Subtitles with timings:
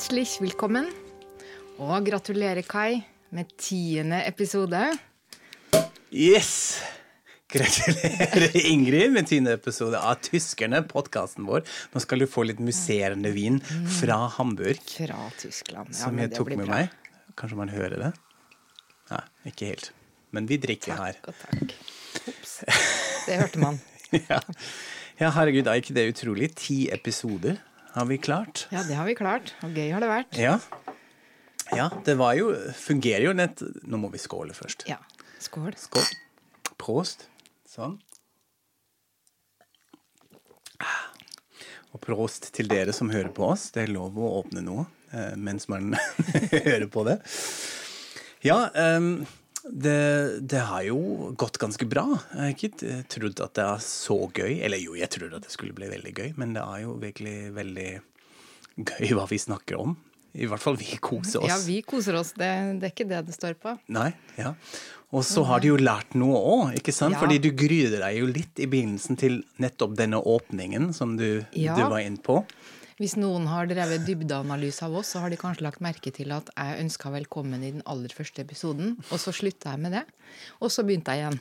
[0.00, 0.86] Hetzlich velkommen.
[1.76, 3.02] Og gratulerer, Kai,
[3.36, 4.78] med tiende episode.
[6.08, 6.78] Yes!
[7.52, 11.68] Gratulerer, Ingrid, med tiende episode av Tyskerne, podkasten vår.
[11.92, 13.60] Nå skal du få litt musserende vin
[13.98, 15.92] fra Hamburg, Fra Tyskland.
[15.92, 16.78] Ja, som jeg tok med bra.
[16.80, 17.20] meg.
[17.36, 18.12] Kanskje man hører det?
[19.12, 19.92] Nei, ikke helt.
[20.32, 21.20] Men vi drikker her.
[21.20, 21.76] Takk og takk.
[22.32, 22.56] Ops.
[23.28, 23.82] Det hørte man.
[24.16, 24.40] Ja.
[25.20, 26.48] ja, herregud, er ikke det utrolig?
[26.58, 27.60] Ti episoder
[27.94, 28.66] har vi klart.
[28.70, 29.54] Ja, det har vi klart.
[29.66, 30.38] Og gøy har det vært.
[30.38, 30.58] Ja.
[31.70, 34.88] Ja, det var jo Fungerer jo nett Nå må vi skåle først.
[34.90, 34.98] Ja.
[35.40, 35.74] Skål.
[35.78, 36.08] Skål.
[36.80, 37.28] Prost.
[37.70, 37.98] Sånn.
[41.90, 43.68] Og prost til dere som hører på oss.
[43.74, 45.94] Det er lov å åpne noe eh, mens man
[46.52, 47.18] hører på det.
[48.46, 49.26] Ja, ehm,
[49.68, 52.04] det, det har jo gått ganske bra.
[52.32, 54.60] Jeg har ikke eh, trodd at det er så gøy.
[54.64, 57.34] Eller jo, jeg trodde at det skulle bli veldig gøy, men det er jo virkelig
[57.56, 57.88] veldig
[58.90, 59.96] gøy hva vi snakker om.
[60.38, 61.50] I hvert fall vi koser oss.
[61.50, 62.32] Ja, vi koser oss.
[62.38, 62.48] Det,
[62.80, 63.74] det er ikke det det står på.
[63.90, 64.54] Nei, ja.
[65.10, 67.16] Og så har du jo lært noe òg, ikke sant?
[67.16, 67.22] Ja.
[67.24, 71.74] Fordi du gryder deg jo litt i begynnelsen til nettopp denne åpningen som du, Ja.
[71.74, 72.44] du var inne på.
[73.00, 76.50] Hvis noen har drevet dybdeanalyse av oss, så har de kanskje lagt merke til at
[76.52, 80.02] jeg ønska velkommen i den aller første episoden, og så slutta jeg med det.
[80.60, 81.38] Og så begynte jeg igjen.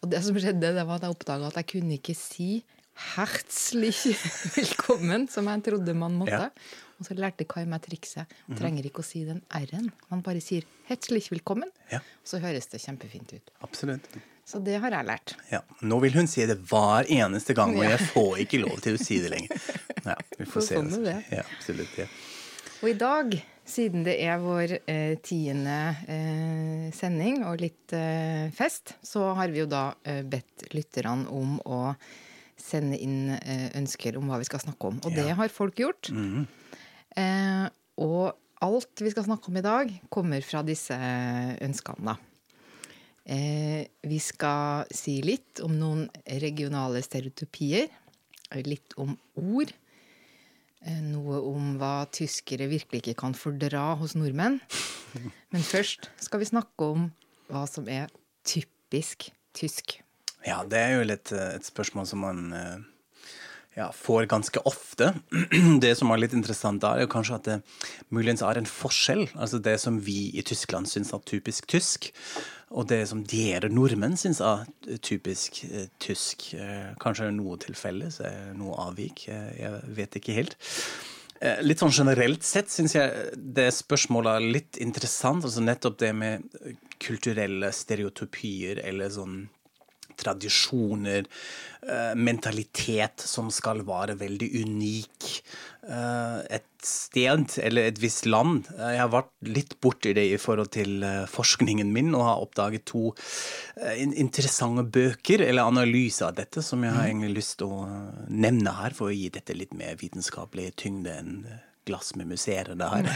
[0.00, 2.48] Og det som skjedde, det var at jeg oppdaga at jeg kunne ikke si
[3.12, 3.92] hertslig
[4.56, 6.46] velkommen', som jeg trodde man måtte.
[6.48, 6.86] Ja.
[6.96, 8.32] Og så lærte Kai meg trikset.
[8.48, 9.90] Man trenger ikke å si den r-en.
[10.08, 12.00] Man bare sier 'hertslig velkommen', Ja.
[12.00, 13.52] og så høres det kjempefint ut.
[13.60, 14.08] Absolutt.
[14.46, 15.32] Så det har jeg lært.
[15.50, 15.58] Ja.
[15.82, 19.00] Nå vil hun si det hver eneste gang, og jeg får ikke lov til å
[19.02, 19.64] si det lenger.
[20.06, 20.76] Ja, vi får se.
[20.78, 21.16] sånn er det.
[21.34, 21.96] Ja, absolutt.
[21.98, 22.06] Ja.
[22.84, 23.34] Og i dag,
[23.66, 29.64] siden det er vår eh, tiende eh, sending og litt eh, fest, så har vi
[29.64, 31.80] jo da eh, bedt lytterne om å
[32.60, 35.00] sende inn eh, ønsker om hva vi skal snakke om.
[35.02, 36.12] Og det har folk gjort.
[37.18, 37.66] eh,
[37.98, 40.94] og alt vi skal snakke om i dag, kommer fra disse
[41.66, 42.16] ønskene, da.
[43.26, 46.06] Eh, vi skal si litt om noen
[46.42, 47.90] regionale stereotypier.
[48.62, 49.72] Litt om ord.
[50.86, 54.60] Eh, Noe om hva tyskere virkelig ikke kan fordra hos nordmenn.
[55.52, 57.08] Men først skal vi snakke om
[57.50, 58.12] hva som er
[58.46, 59.98] typisk tysk.
[60.46, 62.76] Ja, det er jo litt eh, et spørsmål som man eh,
[63.76, 65.12] ja, får ganske ofte.
[65.84, 67.56] Det som er litt interessant da, er jo kanskje at det
[68.14, 69.26] muligens er en forskjell.
[69.36, 72.08] Altså det som vi i Tyskland syns er typisk tysk,
[72.72, 74.64] og det som dere nordmenn syns er
[75.04, 76.48] typisk eh, tysk.
[76.56, 79.28] Eh, kanskje er det noe til felles, eh, noe avvik.
[79.28, 80.56] Eh, jeg vet ikke helt.
[81.42, 85.44] Eh, Litt sånn generelt sett syns jeg det spørsmålet er litt interessant.
[85.44, 86.48] Altså nettopp det med
[87.02, 89.44] kulturelle stereotypier eller sånn
[90.20, 91.26] tradisjoner,
[91.86, 95.28] eh, mentalitet som skal være veldig unik.
[95.88, 98.66] Eh, et sted eller et visst land.
[98.78, 102.84] Eh, Jeg har vært litt borti det i forhold til forskningen min og har oppdaget
[102.86, 103.12] to
[104.16, 107.86] interessante bøker eller analyser av dette som jeg har egentlig lyst til å
[108.28, 111.46] nevne her, for å gi dette litt mer vitenskapelig tyngde enn
[111.86, 113.08] glass med museer det her.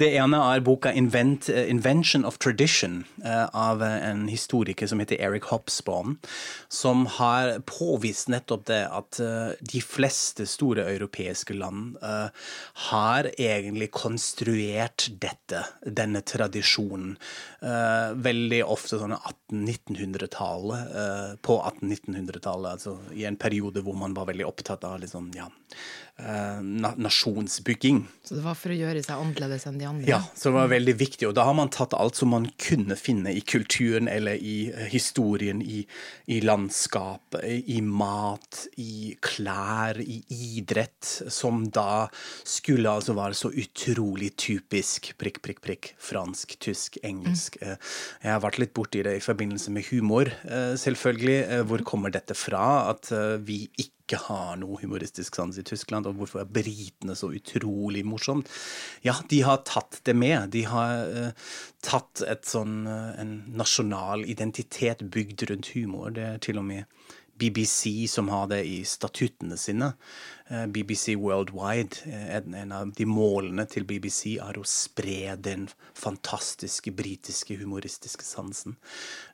[0.00, 5.20] Det ene er boka Invent, eh, 'Invention of Tradition' eh, av en historiker som heter
[5.20, 6.18] Eric Hobsbawm,
[6.68, 11.96] som har påvist nettopp det at eh, de fleste store europeiske land
[12.90, 17.16] har egentlig konstruert dette, denne tradisjonen,
[18.24, 24.46] veldig ofte sånn 1800-1900-tallet, eh, på 1800-1900-tallet, altså i en periode hvor man var veldig
[24.46, 28.04] opptatt av liksom, ja, eh, na nasjonsbygging.
[28.24, 30.06] Så det var for å gjøre seg annerledes enn de andre.
[30.08, 31.26] Ja, så det var veldig viktig.
[31.28, 34.86] Og da har man tatt alt som man kunne finne i kulturen eller i eh,
[34.92, 35.82] historien, i,
[36.30, 40.20] i landskap, i, mat, i klær, i
[40.54, 42.06] idrett, som da
[42.46, 47.58] skulle altså være så utrolig typisk prikk, prikk, prikk, fransk, tysk, engelsk.
[47.60, 47.74] Mm.
[48.22, 51.40] Jeg har vært litt borti det i forbindelse med humor, eh, selvfølgelig.
[51.42, 52.88] Eh, Hvor kommer dette fra?
[52.94, 57.16] At eh, vi ikke ikke har noe humoristisk sans i Tyskland, og hvorfor er britene
[57.16, 58.50] så utrolig morsomt?
[59.04, 60.52] Ja, de har tatt det med.
[60.52, 61.52] De har uh,
[61.84, 66.12] tatt sånn, uh, en nasjonal identitet bygd rundt humor.
[66.14, 66.84] Det er til og med
[67.38, 69.92] BBC som har det i statuttene sine.
[70.48, 76.92] Eh, BBC Worldwide, eh, en, av de målene til BBC er å spre den fantastiske
[76.94, 78.76] britiske humoristiske sansen.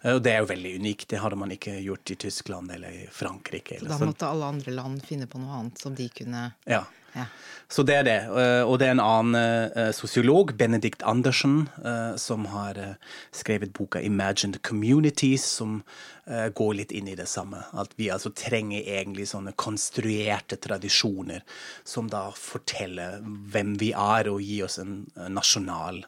[0.02, 1.08] Eh, Og det er jo veldig unikt.
[1.10, 3.78] Det hadde man ikke gjort i Tyskland eller i Frankrike.
[3.78, 4.12] Så Eller da sånn.
[4.14, 6.84] måtte alle andre land finne på noe annet som de kunne Ja.
[7.14, 7.26] Ja.
[7.70, 8.18] Så det er det.
[8.26, 12.96] Eh, Og det er en annen eh, sosiolog, Benedikt Andersen, eh, som har
[13.30, 15.82] skrevet boka 'Imagined Communities', som
[16.30, 17.64] går litt inn i det samme.
[17.74, 21.40] At vi altså trenger egentlig sånne konstruerte tradisjoner
[21.82, 23.18] som da forteller
[23.50, 26.04] hvem vi er, og gir oss en nasjonal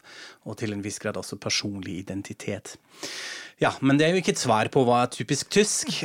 [0.47, 2.77] og til en viss grad også personlig identitet.
[3.59, 6.05] Ja, men det er jo ikke et svar på hva er typisk tysk.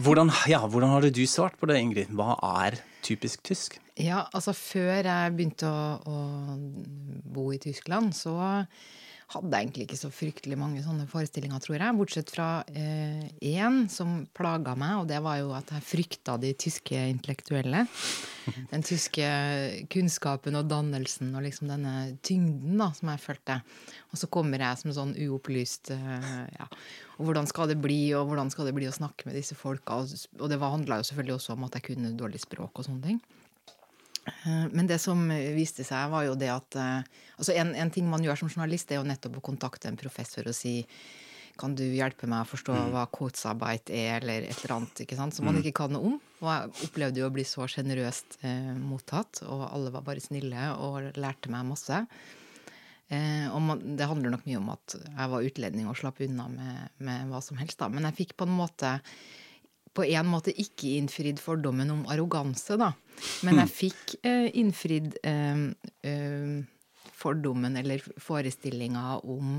[0.00, 2.08] Hvordan, ja, hvordan hadde du svart på det, Ingrid?
[2.08, 3.76] Hva er typisk tysk?
[3.98, 6.18] Ja, altså før jeg begynte å, å
[7.28, 8.36] bo i Tyskland, så
[9.28, 11.96] hadde jeg egentlig ikke så fryktelig mange sånne forestillinger, tror jeg.
[11.98, 16.54] Bortsett fra én eh, som plaga meg, og det var jo at jeg frykta de
[16.56, 17.82] tyske intellektuelle.
[18.70, 19.26] Den tyske
[19.92, 23.58] kunnskapen og dannelsen og liksom denne tyngden da, som jeg følte.
[24.08, 26.70] Og så kommer jeg som sånn uopplyst eh, ja.
[27.18, 30.00] Og hvordan skal det bli, og hvordan skal det bli å snakke med disse folka?
[30.00, 33.20] Og, det handla jo selvfølgelig også om at jeg kunne dårlig språk og sånne ting.
[34.28, 35.22] Eh, men det som
[35.56, 38.92] viste seg, var jo det at eh, altså en, en, ting man gjør som journalist,
[38.92, 40.80] er jo nettopp å kontakte en professor og si
[41.58, 42.90] kan du hjelpe meg å forstå mm.
[42.94, 45.64] hva kotsarbeid er, eller et eller annet ikke sant, som man mm.
[45.64, 46.18] ikke kan noe om.
[46.38, 50.68] Og jeg opplevde jo å bli så sjenerøst eh, mottatt, og alle var bare snille
[50.78, 52.04] og lærte meg masse.
[53.08, 56.46] Eh, og man, det handler nok mye om at jeg var utlending og slapp unna
[56.52, 57.90] med, med hva som helst, da.
[57.90, 58.94] Men jeg fikk på en måte
[59.98, 62.92] på en måte ikke innfridd fordommen om arroganse, da.
[63.46, 65.64] Men jeg fikk eh, innfridd eh,
[66.06, 66.58] eh,
[67.18, 69.56] fordommen eller forestillinga om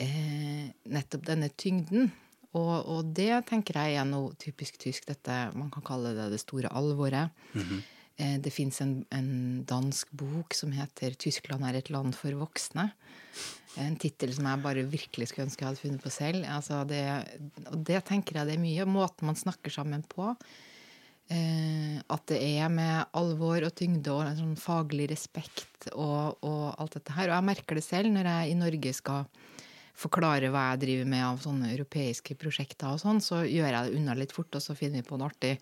[0.00, 2.08] eh, nettopp denne tyngden.
[2.52, 5.06] Og, og, det tenker jeg er noe typisk tysk.
[5.08, 7.32] Dette man kan kalle det det store alvoret.
[7.52, 7.82] Mm -hmm.
[8.16, 12.90] Det fins en, en dansk bok som heter 'Tyskland er et land for voksne'.
[13.80, 16.44] En tittel som jeg bare virkelig skulle ønske jeg hadde funnet på selv.
[16.44, 17.00] Altså det,
[17.70, 18.84] og det tenker jeg det er mye.
[18.84, 20.34] Måten man snakker sammen på.
[21.32, 26.64] Eh, at det er med alvor og tyngde og en sånn faglig respekt og, og,
[26.76, 27.30] alt dette her.
[27.30, 29.28] Og jeg merker det selv når jeg i Norge skal
[29.92, 33.98] forklare hva jeg driver med av sånne europeiske prosjekter og sånn, så gjør jeg det
[33.98, 35.52] unna litt fort, og så finner vi på noe artig.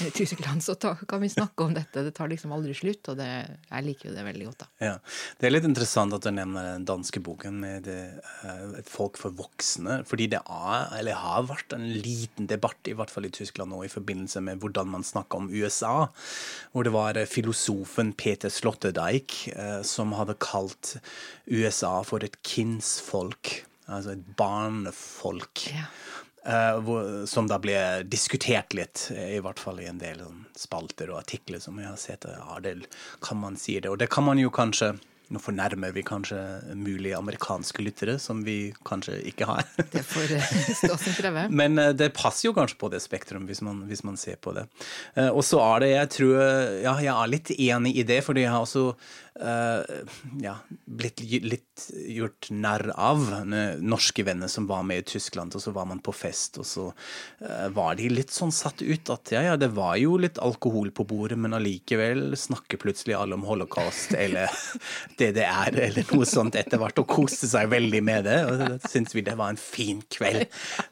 [0.00, 2.04] I Tyskland så kan vi snakke om dette.
[2.06, 3.28] Det tar liksom aldri slutt, og det,
[3.66, 4.68] jeg liker jo det veldig godt, da.
[4.86, 4.94] Ja.
[5.40, 8.00] Det er litt interessant at du nevner den danske boken med det,
[8.46, 10.00] eh, Et folk for voksne.
[10.08, 13.82] Fordi det er, eller har vært en liten debatt, i hvert fall i Tyskland nå,
[13.84, 16.08] i forbindelse med hvordan man snakker om USA.
[16.72, 20.96] Hvor det var filosofen Peter Slotterdeik eh, som hadde kalt
[21.50, 23.60] USA for et kinsfolk
[23.90, 25.66] altså et barnefolk.
[25.74, 25.86] Ja.
[26.40, 27.76] Uh, hvor, som da ble
[28.08, 32.00] diskutert litt, i hvert fall i en del sånn, spalter og artikler som jeg har
[32.00, 32.24] sett.
[32.24, 32.78] Ja, det
[33.20, 33.92] kan man si det.
[33.92, 34.94] Og det kan man jo kanskje
[35.30, 36.38] nå fornærmer vi kanskje
[36.74, 39.62] mulige amerikanske lyttere, som vi kanskje ikke har.
[39.94, 40.50] Det får eh,
[40.82, 41.46] stå sin prøve.
[41.62, 44.54] Men eh, det passer jo kanskje på det spektrum, hvis man, hvis man ser på
[44.56, 44.66] det.
[45.30, 46.30] Og så er det, jeg tror
[46.80, 48.92] Ja, jeg er litt enig i det, fordi jeg har også
[50.42, 50.52] ja,
[50.84, 53.22] blitt litt gjort narr av
[53.80, 56.86] norske venner som var med i Tyskland, og så var man på fest, og så
[57.72, 61.06] var de litt sånn satt ut at ja, ja, det var jo litt alkohol på
[61.08, 64.50] bordet, men allikevel snakker plutselig alle om holocaust eller
[65.20, 68.38] DDR eller noe sånt etter hvert, og koste seg veldig med det.
[68.48, 70.46] Og da syntes vi det var en fin kveld.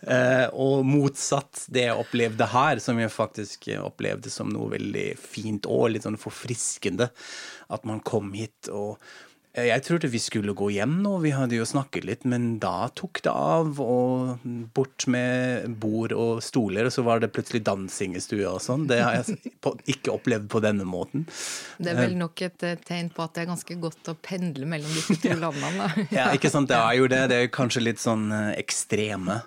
[0.05, 5.69] Uh, og motsatt det jeg opplevde her, som jeg faktisk opplevde som noe veldig fint
[5.69, 7.11] og litt sånn forfriskende
[7.69, 8.97] at man kom hit og
[9.67, 13.21] jeg trodde vi skulle gå hjem nå, vi hadde jo snakket litt, men da tok
[13.25, 13.81] det av.
[13.83, 14.45] Og
[14.77, 18.87] bort med bord og stoler, og så var det plutselig dansing i stua og sånn.
[18.91, 19.39] Det har jeg
[19.95, 21.27] ikke opplevd på denne måten.
[21.79, 24.17] Det er vel eh, nok et eh, tegn på at det er ganske godt å
[24.23, 26.07] pendle mellom disse to landene, da.
[26.15, 26.71] ja, ikke sant.
[26.71, 27.23] Det er jo det.
[27.33, 29.41] Det er kanskje litt sånn eh, ekstreme.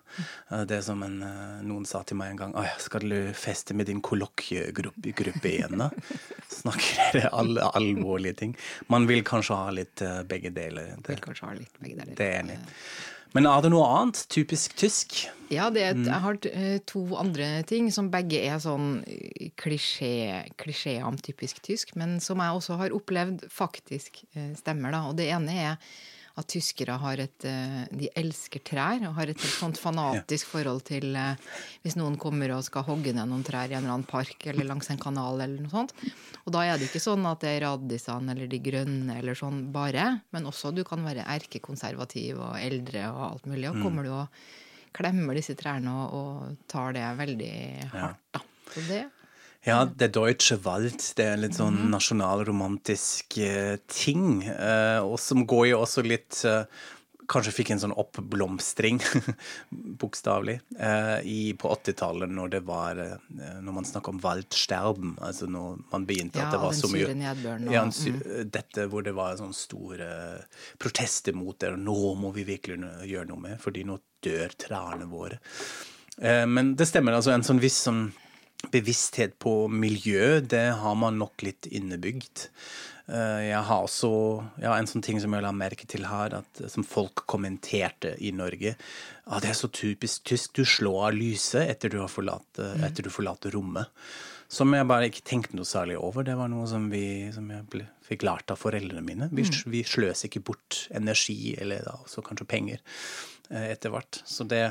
[0.67, 1.21] Det som en,
[1.63, 2.55] noen sa til meg en gang.
[2.59, 5.87] Å skal du feste med din kollokviegruppe igjen, da?
[6.51, 8.55] Snakker dere alle alvorlige ting?
[8.91, 10.93] Man vil kanskje ha litt litt begge deler.
[11.05, 12.17] Det, kanskje ha litt begge deler.
[12.17, 12.59] Det er enig.
[13.31, 15.21] Men er det noe annet typisk tysk?
[15.51, 16.03] Ja, er, mm.
[16.07, 21.61] jeg har uh, to andre ting som begge er sånn eh, klisjé, klisjeer om typisk
[21.63, 24.91] tysk, men som jeg også har opplevd faktisk uh, stemmer.
[24.95, 25.05] da.
[25.07, 25.95] Og det ene er
[26.39, 31.15] at tyskere har et eh, De elsker trær og har et sånt fanatisk forhold til
[31.17, 31.35] eh,
[31.83, 34.67] hvis noen kommer og skal hogge ned noen trær i en eller annen park eller
[34.69, 35.95] langs en kanal eller noe sånt.
[36.45, 39.63] Og da er det ikke sånn at det er radisene eller de grønne eller sånn
[39.73, 43.67] bare, men også du kan være erkekonservativ og eldre og alt mulig.
[43.69, 43.85] Og mm.
[43.85, 44.43] kommer du og
[44.95, 47.55] klemmer disse trærne og, og tar det veldig
[47.95, 48.45] hardt, da.
[48.71, 49.03] Så det
[49.63, 51.03] ja, Det Deutsche Wald.
[51.15, 51.91] Det er en litt sånn mhm.
[51.93, 54.41] nasjonalromantisk uh, ting.
[54.47, 56.65] Uh, og som går jo også litt uh,
[57.31, 58.97] Kanskje fikk en sånn oppblomstring,
[60.01, 62.97] bokstavelig, på 80-tallet når det var
[63.29, 67.05] Når man snakker om Waldsterben, altså når man begynte ja, at det var så mye
[67.05, 67.21] ja, den
[67.95, 68.49] syre nedbøren.
[68.51, 70.09] Dette hvor det var sånne store
[70.81, 73.95] protester mot det, og nå må vi virkelig gjøre noe med, fordi nå
[74.27, 75.39] dør trærne våre.
[76.19, 78.09] Men det stemmer, altså en sånn viss sånn
[78.69, 82.47] bevissthet på miljø, det har man nok litt innebygd.
[83.11, 84.11] Eh, jeg har også
[84.61, 88.31] ja, en sånn ting som jeg la merke til her, at, som folk kommenterte i
[88.35, 88.75] Norge.
[89.25, 90.53] Ah, 'Det er så typisk tysk.
[90.53, 92.83] Du slår av lyset etter du har forlatt, mm.
[92.87, 93.89] etter du forlater rommet.'
[94.51, 96.25] Som jeg bare ikke tenkte noe særlig over.
[96.27, 99.29] Det var noe som, vi, som jeg ble, fikk lært av foreldrene mine.
[99.31, 99.71] Vi, mm.
[99.71, 102.81] vi sløser ikke bort energi, eller da, også kanskje penger,
[103.47, 104.19] eh, etter hvert.
[104.27, 104.65] Så det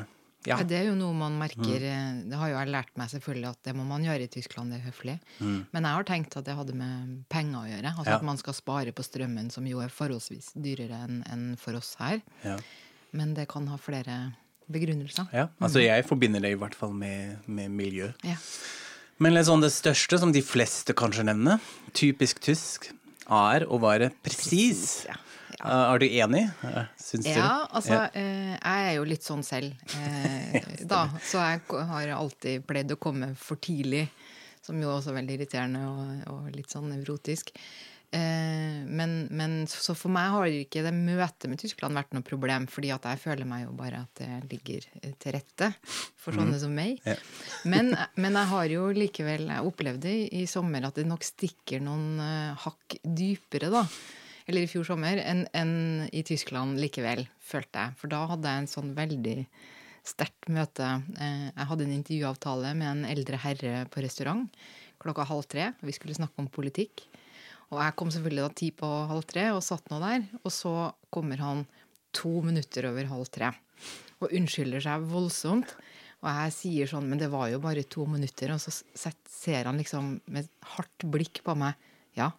[0.48, 0.56] ja.
[0.64, 2.20] Det er jo noe man merker mm.
[2.30, 4.78] Det har jo jeg lært meg selvfølgelig at det må man gjøre i Tyskland, det
[4.78, 5.16] er høflig.
[5.38, 5.58] Mm.
[5.74, 7.92] Men jeg har tenkt at det hadde med penger å gjøre.
[7.92, 8.18] Altså ja.
[8.20, 11.92] At man skal spare på strømmen, som jo er forholdsvis dyrere enn en for oss
[12.00, 12.22] her.
[12.46, 12.56] Ja.
[13.16, 14.20] Men det kan ha flere
[14.70, 15.28] begrunnelser.
[15.34, 15.86] Ja, altså mm.
[15.88, 18.12] jeg forbinder det i hvert fall med, med miljø.
[18.24, 18.38] Ja.
[19.20, 21.60] Men liksom det største, som de fleste kanskje nevner,
[21.92, 22.88] typisk tysk,
[23.30, 25.04] er å være presis.
[25.10, 25.18] Ja.
[25.60, 26.46] Er du enig?
[27.00, 27.76] Syns ja, du?
[27.76, 30.56] altså eh, jeg er jo litt sånn selv, eh,
[30.88, 31.04] da.
[31.20, 34.06] Så jeg har alltid pleid å komme for tidlig,
[34.64, 35.86] som jo også er veldig irriterende
[36.30, 37.52] og, litt sånn nevrotisk.
[38.10, 42.66] Eh, men, men, så for meg har ikke det møtet med Tyskland vært noe problem,
[42.70, 44.88] fordi at jeg føler meg jo bare at det ligger
[45.20, 45.68] til rette
[46.18, 46.62] for sånne mm.
[46.62, 47.04] som meg.
[47.04, 47.18] Ja.
[47.70, 52.16] men, men, jeg har jo likevel opplevd det i, sommer at det nok stikker noen
[52.64, 53.84] hakk dypere, da
[54.50, 55.74] eller i fjor sommer, enn en
[56.12, 57.98] i Tyskland likevel, følte jeg.
[58.00, 59.36] For da hadde jeg en sånn veldig
[60.10, 60.88] sterkt møte.
[61.20, 64.48] Eh, jeg hadde en intervjuavtale med en eldre herre på restaurant
[65.00, 65.70] klokka halv tre.
[65.80, 67.06] Vi skulle snakke om politikk.
[67.70, 70.26] Og jeg kom selvfølgelig da ti på halv tre og satt nå der.
[70.42, 70.74] Og så
[71.14, 71.64] kommer han
[72.16, 73.52] to minutter over halv tre
[74.20, 75.72] og unnskylder seg voldsomt.
[76.20, 78.52] Og jeg sier sånn, men det var jo bare to minutter.
[78.52, 78.74] Og så
[79.24, 81.78] ser han liksom med hardt blikk på meg.
[82.18, 82.32] Ja,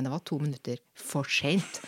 [0.00, 1.82] men det var to minutter for seint.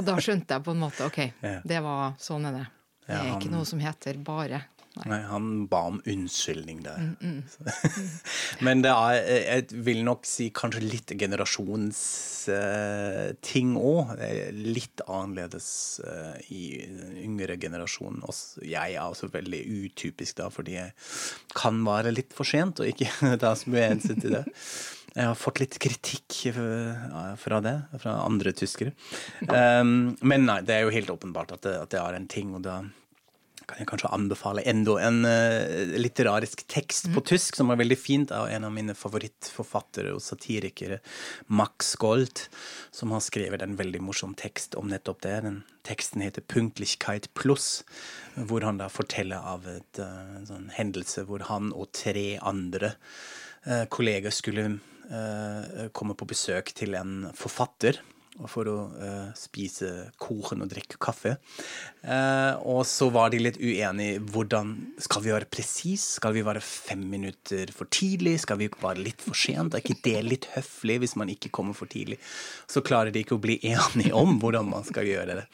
[0.00, 1.20] Og da skjønte jeg på en måte ok,
[1.62, 2.64] det var sånn er det.
[3.06, 4.64] Det er ikke noe som heter bare.
[4.92, 5.06] Nei.
[5.08, 6.98] Nei, han ba om unnskyldning der.
[7.00, 7.42] Mm, mm.
[8.66, 9.14] Men det er,
[9.46, 14.12] jeg vil nok si kanskje litt generasjonsting uh, òg.
[14.58, 18.20] Litt annerledes uh, i den yngre generasjonen.
[18.66, 20.92] Jeg er også veldig utypisk da, fordi jeg
[21.56, 23.08] kan være litt for sent og ikke
[23.42, 24.46] ta så mye hensyn til det.
[25.12, 26.38] Jeg har fått litt kritikk
[27.36, 28.94] fra det, fra andre tyskere.
[29.44, 32.54] Um, men nei, det er jo helt åpenbart at det, at det er en ting,
[32.56, 32.80] og da
[33.68, 37.26] kan jeg kanskje anbefale enda en uh, litterarisk tekst på mm.
[37.28, 41.02] tysk som er veldig fint, av en av mine favorittforfattere og satirikere,
[41.46, 42.46] Max Gold,
[42.94, 45.34] som har skrevet en veldig morsom tekst om nettopp det.
[45.44, 47.82] Den teksten heter 'Punktlichkeit pluss',
[48.36, 52.94] hvor han da forteller av et, uh, en sånn hendelse hvor han og tre andre
[53.68, 54.80] uh, kolleger skulle
[55.12, 57.98] Eh, komme på besøk til en forfatter
[58.50, 61.36] for å uh, spise koren og drikke kaffe.
[62.02, 64.72] Uh, og så var de litt uenige hvordan
[65.02, 66.04] Skal vi være presis?
[66.18, 68.40] Skal vi være fem minutter for tidlig?
[68.42, 69.76] Skal vi være litt for sent?
[69.76, 72.18] Er ikke det litt høflig hvis man ikke kommer for tidlig?
[72.70, 75.46] Så klarer de ikke å bli enige om hvordan man skal gjøre det.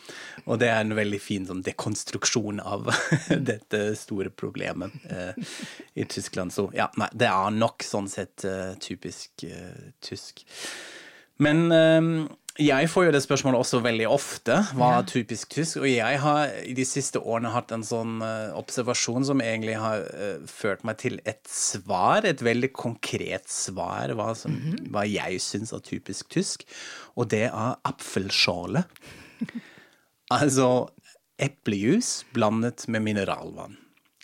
[0.46, 2.88] Og det er en veldig fin sånn, dekonstruksjon av
[3.50, 5.54] dette store problemet uh,
[5.98, 6.54] i Tyskland.
[6.54, 8.46] Så ja, nei, det er nok sånn sett
[8.80, 9.44] typisk
[10.00, 10.44] tysk.
[11.38, 11.68] Men
[12.58, 14.56] jeg får jo det spørsmålet også veldig ofte.
[14.74, 15.78] Hva er typisk tysk?
[15.78, 20.02] Og jeg har i de siste årene hatt en sånn uh, observasjon som egentlig har
[20.10, 24.90] uh, ført meg til et svar, et veldig konkret svar, hva, som, mm -hmm.
[24.90, 26.66] hva jeg syns er typisk tysk.
[27.14, 28.84] Og det er apfelskjåle.
[30.40, 30.88] altså
[31.38, 33.78] eplejus blandet med mineralvann.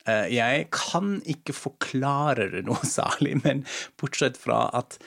[0.09, 3.65] Uh, jeg kan ikke forklare det noe særlig, men
[3.97, 4.99] bortsett fra at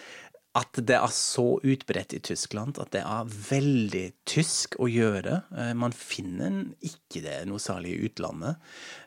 [0.57, 5.41] at det er så utbredt i Tyskland at det er veldig tysk å gjøre.
[5.53, 8.61] Eh, man finner ikke det noe særlig i utlandet.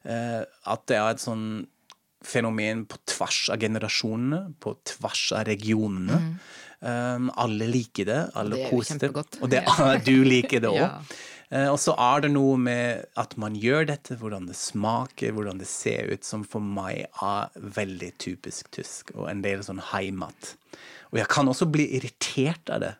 [0.05, 1.47] Eh, at det er et sånn
[2.21, 6.21] fenomen på tvers av generasjonene, på tvers av regionene.
[6.21, 6.35] Mm.
[6.81, 9.11] Um, alle liker det, alle koser det.
[9.13, 9.61] Og det,
[10.07, 10.79] du liker det òg.
[10.85, 11.67] ja.
[11.73, 15.69] Og så er det noe med at man gjør dette, hvordan det smaker, hvordan det
[15.69, 20.55] ser ut, som for meg er veldig typisk tysk, og en del sånn heimat.
[21.11, 22.95] Og jeg kan også bli irritert av det.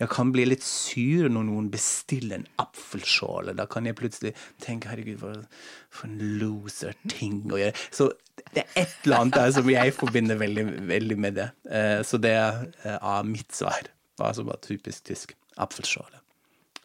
[0.00, 3.52] Jeg kan bli litt sur når noen bestiller en apfelskål.
[3.56, 5.42] Da kan jeg plutselig tenke 'herregud, for,
[5.90, 7.86] for en loser-ting å gjøre'.
[7.90, 8.10] Så
[8.52, 11.48] det er et eller annet der som jeg forbinder veldig, veldig med det.
[11.70, 12.62] Eh, så det er
[13.00, 13.88] uh, mitt svar.
[14.20, 15.36] Altså bare typisk tysk.
[15.56, 16.20] Apfelskål.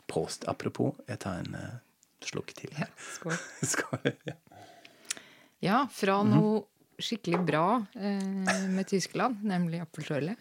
[0.07, 0.47] Prost.
[0.47, 1.79] Apropos, jeg tar en uh,
[2.23, 2.71] slukk til.
[2.79, 3.35] Ja, skål.
[3.73, 4.37] skål ja.
[5.59, 5.81] ja.
[5.91, 6.63] fra noe
[7.01, 7.65] skikkelig bra
[7.97, 10.37] med Tyskland, nemlig apfelskålet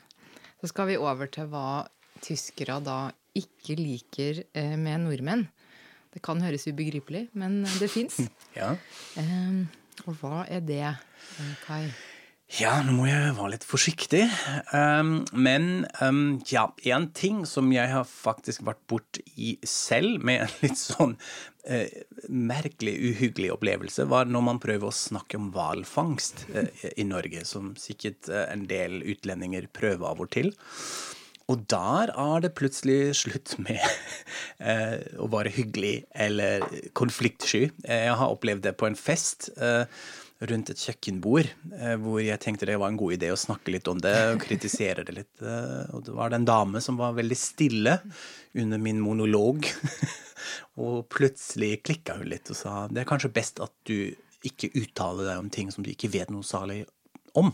[0.61, 1.87] så skal vi over til hva
[2.21, 2.99] tyskere da
[3.37, 5.47] ikke liker eh, med nordmenn.
[6.11, 8.21] Det kan høres ubegripelig, men det fins.
[8.59, 8.75] Ja.
[9.15, 9.69] Um,
[10.09, 10.87] og hva er det,
[11.63, 11.85] Kai?
[12.59, 14.25] Ja, nå må jeg være litt forsiktig.
[14.75, 20.57] Um, men um, ja, en ting som jeg har faktisk vært borti selv, med en
[20.65, 21.15] litt sånn
[22.29, 27.75] merkelig, uhyggelig opplevelse, var når man prøver å snakke om hvalfangst uh, i Norge, som
[27.81, 30.53] sikkert uh, en del utlendinger prøver av og til.
[31.51, 33.83] Og der er det plutselig slutt med
[35.25, 36.63] å være hyggelig eller
[36.95, 37.65] konfliktsky.
[37.83, 39.49] Jeg har opplevd det på en fest.
[40.41, 43.89] Rundt et kjøkkenbord, eh, hvor jeg tenkte det var en god idé å snakke litt
[43.93, 45.43] om det og kritisere det litt.
[45.45, 47.99] Eh, og det var det en dame som var veldig stille
[48.57, 49.69] under min monolog.
[50.81, 54.15] og plutselig klikka hun litt og sa det er kanskje best at du
[54.49, 56.87] ikke uttaler deg om ting som du ikke vet noe særlig
[57.37, 57.53] om.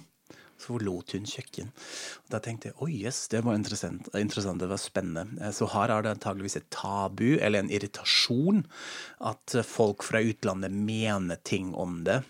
[0.54, 1.74] Så forlot hun kjøkken.
[2.22, 5.26] Og da tenkte jeg oi, oh yes, det var interessant, interessant, det var spennende.
[5.42, 8.62] Eh, så her er det antageligvis et tabu eller en irritasjon
[9.26, 12.22] at folk fra utlandet mener ting om det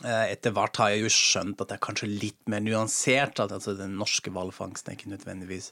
[0.00, 3.42] etter hvert har jeg jo skjønt at det er kanskje litt mer nuansert.
[3.44, 5.70] At altså, den norske hvalfangsten er ikke nødvendigvis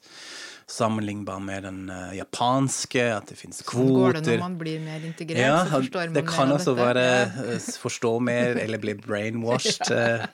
[0.71, 3.07] sammenlignbar med den uh, japanske.
[3.17, 3.89] At det finnes kvoter.
[3.89, 5.41] Sånn går det når man blir mer integrert?
[5.41, 7.61] Ja, så forstår man det kan også være ja.
[7.87, 9.95] forstå mer eller bli brainwashed.
[9.95, 10.27] ja.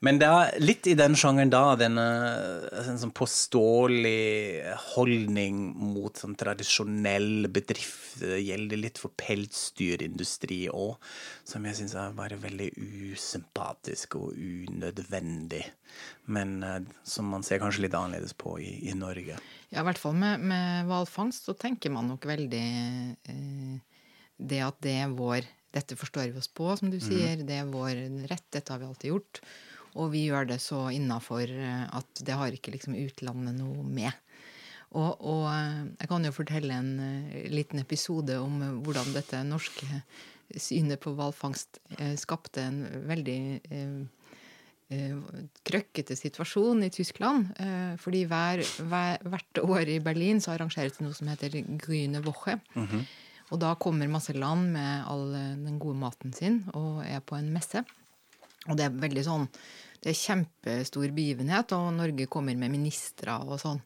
[0.00, 2.04] Men det er litt i den sjangeren da, denne
[2.80, 4.62] en sånn påståelig
[4.94, 8.14] holdning mot sånn tradisjonell bedrift.
[8.20, 10.96] Det gjelder litt for pelsdyrindustri òg,
[11.44, 12.70] som jeg syns er bare veldig
[13.12, 15.66] usympatisk og unødvendig.
[16.32, 19.36] Men uh, som man ser kanskje litt annerledes på i, i Norge.
[19.68, 22.66] Ja, i hvert fall med, med hvalfangst så tenker man nok veldig
[23.30, 23.74] eh,
[24.40, 27.04] det at det er vår dette forstår vi oss på, som du mhm.
[27.04, 27.36] sier.
[27.38, 27.44] Mm.
[27.46, 27.98] Det er vår
[28.32, 28.46] rett.
[28.50, 29.42] Dette har vi alltid gjort.
[29.98, 34.12] Og vi gjør det så innafor eh, at det har ikke liksom utlandet noe med.
[34.90, 40.02] Og, og, eh, jeg kan jo fortelle en eh, liten episode om hvordan dette norske
[40.50, 41.78] synet på hvalfangst
[42.18, 43.36] skapte en veldig
[45.62, 47.52] krøkkete situasjon i Tyskland.
[48.02, 52.58] fordi hver, hver, hvert år i Berlin så arrangeres det noe som heter Grüne Woche.
[52.74, 53.04] Mm -hmm.
[53.52, 57.52] Og da kommer masse land med all den gode maten sin og er på en
[57.52, 57.84] messe.
[58.68, 59.46] Og det er veldig sånn
[60.00, 63.80] Det er kjempestor begivenhet, og Norge kommer med ministre og sånn.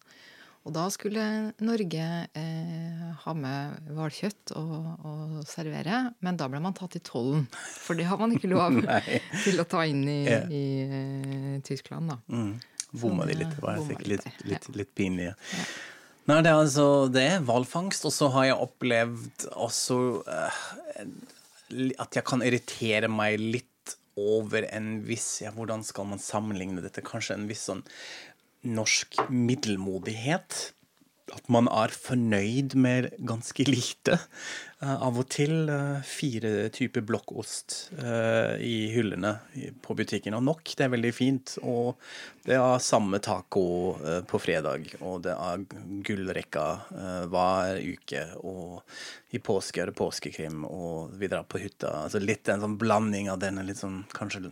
[0.64, 1.24] Og da skulle
[1.60, 7.44] Norge eh, ha med hvalkjøtt og, og, servere, men da ble man tatt i tollen.
[7.52, 8.78] For det har man ikke lov
[9.44, 10.46] til å ta inn i, yeah.
[10.48, 12.16] i uh, Tyskland, da.
[12.32, 12.54] Mm.
[12.94, 13.58] Bomma de litt.
[13.60, 15.28] var jeg sikkert litt, litt, litt pinlig.
[15.34, 15.66] Ja.
[16.30, 17.28] Nei, det er altså det.
[17.44, 18.06] Hvalfangst.
[18.08, 20.64] Og så har jeg opplevd også uh,
[22.00, 23.68] at jeg kan irritere meg litt
[24.20, 27.04] over en viss ja, Hvordan skal man sammenligne dette?
[27.04, 27.82] Kanskje en viss sånn
[28.64, 30.72] norsk middelmodighet
[31.34, 34.18] at man er fornøyd med ganske lite.
[34.84, 39.34] Uh, av og til uh, fire typer blokkost uh, i hyllene
[39.84, 40.36] på butikken.
[40.38, 41.56] Og nok, det er veldig fint.
[41.62, 41.94] Og
[42.44, 43.64] det er samme taco
[44.28, 45.62] på fredag, og det er
[46.04, 46.66] gullrekka
[47.32, 48.24] hver uke.
[48.44, 52.04] Og i påske er det påskekrim, og vi drar på hytta.
[52.04, 54.50] Altså litt en sånn blanding av denne litt sånn kanskje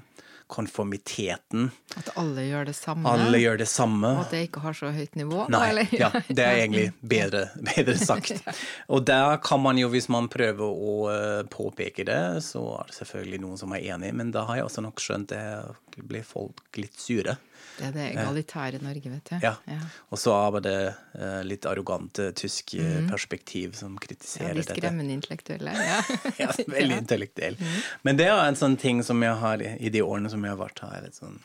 [0.53, 1.71] konformiteten.
[1.97, 3.09] At alle gjør det samme?
[3.09, 4.11] Alle gjør det samme.
[4.19, 5.47] Og at det ikke har så høyt nivå?
[5.53, 5.95] Nei, eller?
[5.97, 8.35] ja, det er egentlig bedre, bedre sagt.
[8.93, 12.99] Og der kan man jo, hvis man prøver å uh, påpeke det, så er det
[13.01, 16.81] selvfølgelig noen som er enig, men da har jeg også nok skjønt det blir folk
[16.81, 17.37] litt sure.
[17.79, 19.37] Det er det egalitære Norge, vet du.
[19.43, 19.53] Ja.
[19.69, 19.79] ja.
[20.13, 23.11] Og så er det uh, litt arrogante tysk mm.
[23.11, 24.75] perspektiv som kritiserer dette.
[24.75, 25.75] Ja, de skremmende intellektuelle.
[25.77, 26.01] Ja,
[26.43, 27.59] ja veldig intellektuell.
[27.61, 27.77] Mm.
[28.09, 30.61] Men det er en sånn ting som jeg har i de årene som jeg har
[30.61, 31.39] vært her, sånn,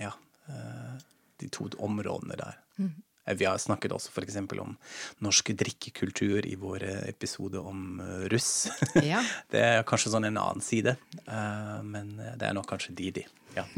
[0.00, 0.12] ja,
[1.40, 2.58] de to områdene der.
[2.80, 2.98] Mm.
[3.38, 4.36] Vi har snakket også f.eks.
[4.58, 4.72] om
[5.22, 8.00] norsk drikkekultur i vår episode om
[8.32, 8.68] russ.
[9.06, 9.22] Ja.
[9.52, 10.96] Det er kanskje sånn en annen side,
[11.86, 13.26] men det er nok kanskje de, de.
[13.54, 13.68] Ja.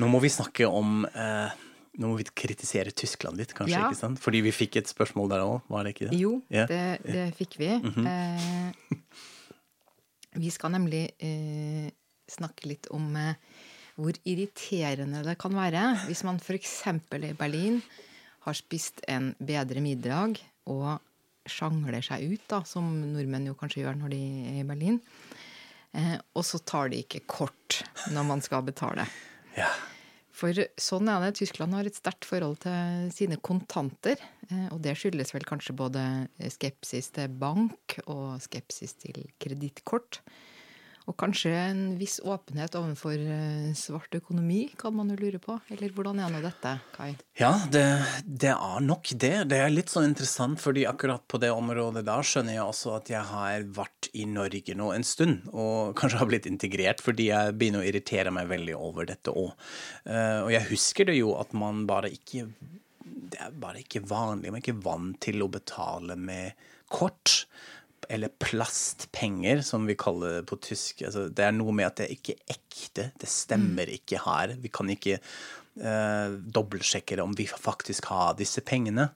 [0.00, 1.58] Nå må vi snakke om eh,
[2.00, 3.76] Nå må vi kritisere Tyskland litt, kanskje?
[3.76, 3.88] Ja.
[3.90, 4.20] ikke sant?
[4.22, 6.20] Fordi vi fikk et spørsmål der òg, var det ikke det?
[6.20, 6.68] Jo, yeah.
[6.70, 7.70] det, det, fikk vi.
[7.82, 8.06] Mm -hmm.
[8.08, 9.28] eh,
[10.44, 11.90] vi skal nemlig eh,
[12.30, 13.34] snakke litt om eh,
[13.98, 16.86] hvor irriterende det kan være hvis man f.eks.
[16.86, 17.82] i Berlin
[18.46, 21.00] har spist en bedre middag og
[21.50, 24.20] sjangler seg ut, da, som nordmenn jo kanskje gjør når de
[24.52, 25.00] er i Berlin.
[25.92, 27.82] Eh, og så tar de ikke kort
[28.14, 29.06] når man skal betale.
[29.56, 29.70] Ja.
[30.40, 31.34] For sånn er det.
[31.40, 34.20] Tyskland har et sterkt forhold til sine kontanter.
[34.48, 36.04] Eh, og det skyldes vel kanskje både
[36.54, 40.22] skepsis til bank og skepsis til kredittkort.
[41.08, 45.56] Og kanskje en viss åpenhet overfor eh, svart økonomi, kan man jo lure på.
[45.72, 47.14] Eller hvordan er nå dette, Kai?
[47.40, 47.84] Ja, det,
[48.24, 49.32] det, er nok det.
[49.50, 53.12] Det er litt sånn interessant, fordi akkurat på det området da skjønner jeg også at
[53.12, 57.56] jeg har vært i Norge nå en stund, og kanskje har blitt integrert, fordi jeg
[57.56, 59.54] begynner å irritere meg veldig over dette òg.
[60.04, 62.46] Uh, og jeg husker det jo at man bare ikke
[63.30, 66.58] Det er bare ikke vanlig, man er ikke vant til å betale med
[66.90, 67.46] kort
[68.10, 71.04] eller plastpenger, som vi kaller det på tysk.
[71.06, 73.04] Altså, det er noe med at det er ikke ekte.
[73.20, 73.96] Det stemmer mm.
[74.00, 74.54] ikke her.
[74.58, 79.12] Vi kan ikke uh, dobbeltsjekke om vi faktisk har disse pengene.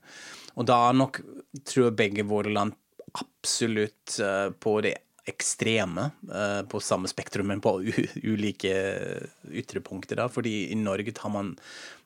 [0.55, 1.19] Og da nok
[1.67, 2.77] tror jeg begge våre land
[3.19, 4.95] absolutt uh, på det
[5.27, 7.79] ekstreme uh, på samme spektrum, men på
[8.23, 8.77] ulike
[9.51, 10.23] ytrepunkter.
[10.23, 10.31] Da.
[10.31, 11.57] Fordi i Norge tar man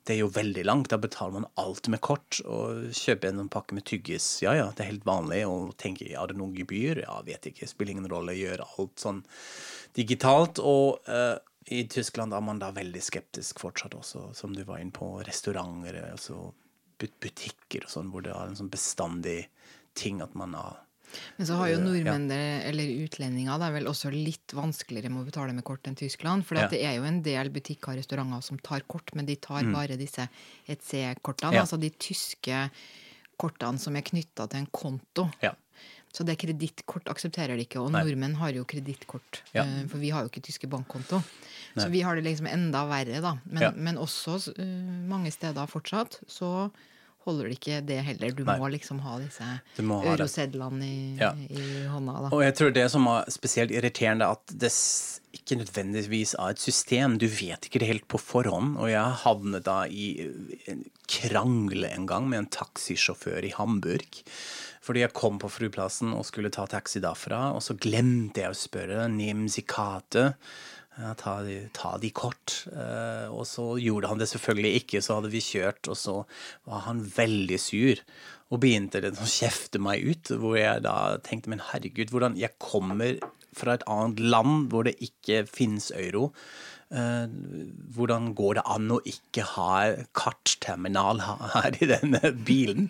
[0.08, 0.88] det er jo veldig langt.
[0.88, 2.40] Da betaler man alt med kort.
[2.48, 5.42] Og kjøper en pakke med tyggis, ja ja, det er helt vanlig.
[5.48, 7.02] Og tenker ja, det er noen gebyr?
[7.04, 7.68] Ja, vet ikke.
[7.68, 8.36] Spiller ingen rolle.
[8.38, 9.20] Gjør alt sånn
[9.98, 10.62] digitalt.
[10.64, 11.36] Og uh,
[11.68, 15.10] i Tyskland er man da veldig skeptisk fortsatt også, som du var inne på.
[15.28, 16.48] Restauranter, altså
[16.98, 19.42] butikker og sånn, hvor det er en sånn bestandig
[19.98, 20.80] ting at man har
[21.36, 22.60] men så har jo nordmenn, ja.
[22.68, 26.46] eller utlendinger, det er vel også litt vanskeligere med å betale med kort enn Tyskland.
[26.48, 26.68] For ja.
[26.70, 29.72] det er jo en del butikker og restauranter som tar kort, men de tar mm.
[29.76, 30.28] bare disse
[30.66, 31.56] ETC-kortene.
[31.58, 31.64] Ja.
[31.64, 32.66] Altså de tyske
[33.38, 35.28] kortene som er knytta til en konto.
[36.14, 37.82] Så det kredittkort aksepterer de ikke.
[37.82, 38.02] Og Nei.
[38.06, 41.20] nordmenn har jo kredittkort, eh, for vi har jo ikke tyske bankkonto.
[41.20, 41.82] Nei.
[41.82, 43.36] Så vi har det liksom enda verre, da.
[43.44, 44.64] Men, men også uh,
[45.08, 46.70] mange steder fortsatt så
[47.28, 48.34] holder det ikke det heller.
[48.34, 48.56] Du Nei.
[48.60, 49.46] må liksom ha disse
[49.78, 51.30] eurosedlene i, ja.
[51.36, 52.16] i, hånda.
[52.24, 52.32] Da.
[52.34, 54.72] Og jeg tror det som er spesielt irriterende, at det
[55.36, 57.18] ikke nødvendigvis er et system.
[57.20, 58.76] Du vet ikke det helt på forhånd.
[58.80, 60.08] Og jeg havnet da i
[60.70, 64.22] en krangle en gang med en taxisjåfør i Hamburg.
[64.84, 68.56] Fordi jeg kom på flyplassen og skulle ta taxi derfra, og så glemte jeg å
[68.56, 70.30] spørre Nimzikate
[70.98, 71.38] ja, ta,
[71.76, 72.64] ta, de, kort.
[72.72, 76.16] Uh, og så gjorde han det selvfølgelig ikke, så hadde vi kjørt, og så
[76.68, 78.02] var han veldig sur.
[78.48, 82.56] Og begynte det å kjefte meg ut, hvor jeg da tenkte men herregud, hvordan Jeg
[82.62, 83.18] kommer
[83.58, 86.30] fra et annet land hvor det ikke finnes euro.
[86.88, 87.29] Uh,
[87.92, 89.72] hvordan går det an å ikke ha
[90.16, 91.20] kartterminal
[91.53, 92.88] her i denne bilen?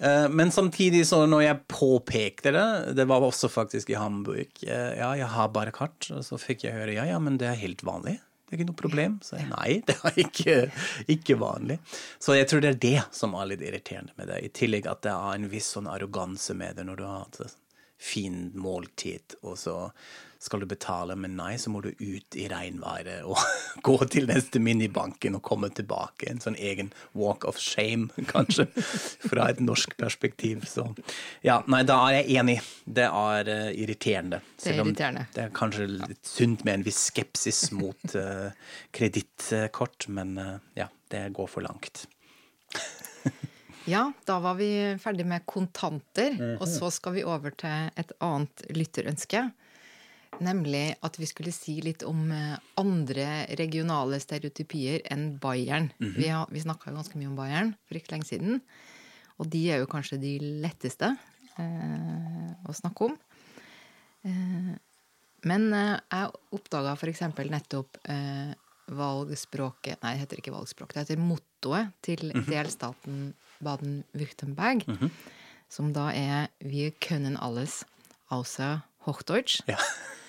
[0.00, 4.94] Uh, men samtidig, så når jeg påpekte det, det var også faktisk i Hamburg uh,
[4.96, 6.08] Ja, jeg har bare kart.
[6.14, 8.16] Og så fikk jeg høre ja, ja, men det er helt vanlig.
[8.48, 9.20] Det er ikke noe problem.
[9.20, 10.58] Så jeg nei, det er ikke,
[11.12, 11.76] ikke vanlig.
[12.16, 14.40] Så jeg tror det er det som er litt irriterende med det.
[14.46, 17.42] I tillegg at det er en viss sånn arroganse med det når du har hatt
[17.44, 17.58] et
[17.98, 19.76] fint måltid, og så
[20.38, 23.38] skal du betale, men nei, så må du ut i regnværet og
[23.86, 26.28] gå til neste minibanken og komme tilbake.
[26.30, 28.68] En sånn egen walk of shame, kanskje,
[29.26, 30.62] fra et norsk perspektiv.
[30.70, 30.86] Så
[31.46, 32.58] ja, nei, da er jeg enig.
[32.84, 34.42] Det er uh, irriterende.
[34.62, 35.26] Det er irriterende.
[35.34, 38.54] Det er kanskje litt sunt med en viss skepsis mot uh,
[38.94, 42.06] kredittkort, men uh, ja, det går for langt.
[43.88, 46.30] Ja, da var vi ferdig med kontanter.
[46.30, 46.60] Mm -hmm.
[46.60, 49.50] Og så skal vi over til et annet lytterønske.
[50.40, 55.92] Nemlig at vi skulle si litt om eh, andre regionale stereotypier enn Bayern.
[55.98, 56.16] Mm -hmm.
[56.16, 58.60] Vi, har, vi snakka ganske mye om Bayern for ikke lenge siden.
[59.38, 61.16] Og de er jo kanskje de letteste
[61.58, 63.18] eh, å snakke om.
[64.24, 64.76] Eh,
[65.42, 67.20] men eh, jeg oppdaga f.eks.
[67.20, 68.54] nettopp eh,
[68.86, 70.94] valgspråket Nei, det heter ikke valgspråk.
[70.94, 72.50] Det heter mottoet til -hmm.
[72.50, 74.86] delstaten Baden-Württemberg.
[74.86, 75.10] Mm -hmm.
[75.68, 77.84] Som da er Wir können alles
[78.28, 79.60] außer Hochdeutsch.
[79.66, 79.78] Ja.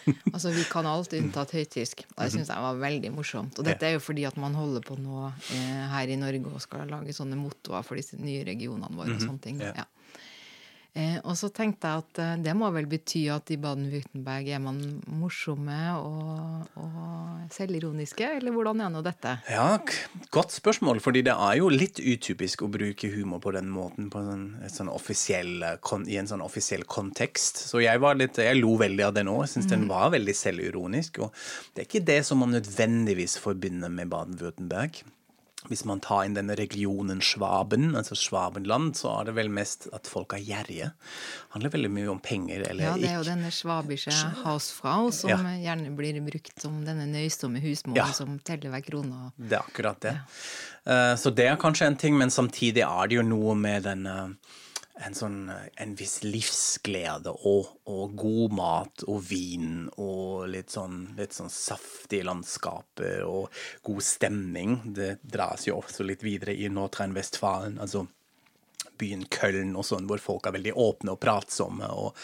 [0.34, 2.04] altså vi kan alt unntatt høytysk.
[2.18, 3.60] Det syns jeg var veldig morsomt.
[3.60, 6.62] Og dette er jo fordi at man holder på nå eh, her i Norge og
[6.62, 9.28] skal lage sånne mottoer for disse nye regionene våre og mhm.
[9.28, 9.62] sånne ting.
[9.62, 9.86] Ja.
[11.00, 14.62] Eh, og så tenkte jeg at eh, det må vel bety at i Baden-Würtemberg er
[14.64, 14.80] man
[15.20, 19.36] morsomme og, og selvironiske, eller hvordan er nå dette?
[19.52, 19.78] Ja,
[20.36, 24.24] godt spørsmål, fordi det er jo litt utypisk å bruke humor på den måten på
[24.34, 25.64] en, sånn offisiell,
[26.10, 27.64] i en sånn offisiell kontekst.
[27.70, 29.38] Så jeg, var litt, jeg lo veldig av det nå.
[29.46, 29.76] Jeg syns mm.
[29.76, 31.22] den var veldig selvironisk.
[31.24, 31.32] Og
[31.74, 35.04] det er ikke det som man nødvendigvis forbinder med Baden-Würtemberg
[35.68, 40.08] hvis man tar inn denne regionen Schwaben, altså Schwabenland, så er det vel mest at
[40.08, 40.88] folk er gjerrige.
[40.96, 42.94] Det handler veldig mye om penger eller ikke.
[42.94, 44.14] Ja, det er jo denne schwabische
[44.46, 45.40] Hausfrau som ja.
[45.60, 48.08] gjerne blir brukt som denne nøysomme husmoren ja.
[48.16, 49.34] som teller hver krone.
[49.36, 50.16] Det er akkurat det.
[50.16, 50.32] Ja.
[50.88, 54.16] Uh, så det er kanskje en ting, men samtidig er det jo noe med denne
[55.06, 61.36] en, sånn, en viss livsglede og, og, god mat og vin og litt sånn, litt
[61.36, 63.50] sånn saftige landskaper og
[63.86, 64.80] god stemning.
[64.96, 67.80] Det dras jo også litt videre i Nordrhein-Westfalen.
[67.80, 68.06] Altså
[69.00, 72.18] byen Köln og sånn, hvor folk er veldig åpne og pratsomme, og